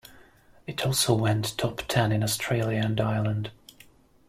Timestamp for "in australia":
2.11-2.81